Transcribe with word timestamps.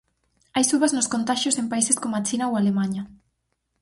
Hai 0.55 0.63
subas 0.71 0.91
nos 0.95 1.11
contaxios 1.13 1.55
en 1.61 1.67
países 1.71 1.97
coma 2.03 2.25
China 2.27 2.49
ou 2.49 2.53
Alemaña. 2.55 3.03